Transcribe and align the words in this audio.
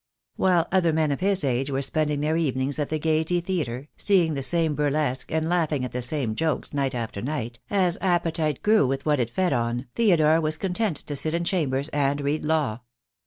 While 0.35 0.67
other 0.71 0.91
men 0.91 1.11
of 1.11 1.19
his 1.19 1.43
age 1.43 1.69
were 1.69 1.83
spending 1.83 2.21
their 2.21 2.35
evenings 2.35 2.79
at 2.79 2.89
the 2.89 2.97
Gaiety 2.97 3.39
Theatre, 3.39 3.87
seeing 3.97 4.33
the 4.33 4.41
same 4.41 4.73
burlesque 4.73 5.31
and 5.31 5.47
laughing 5.47 5.85
at 5.85 5.91
the 5.91 6.01
same 6.01 6.33
jokes 6.33 6.73
night 6.73 6.95
after 6.95 7.21
night, 7.21 7.59
as 7.69 7.99
appetite 8.01 8.63
grew 8.63 8.87
with 8.87 9.05
what 9.05 9.19
it 9.19 9.29
fed 9.29 9.53
on, 9.53 9.85
Theodore 9.93 10.41
was 10.41 10.57
content 10.57 10.97
to 11.05 11.15
sit 11.15 11.35
in 11.35 11.43
chambers 11.43 11.87
and 11.89 12.19
read 12.19 12.43
law. 12.43 12.79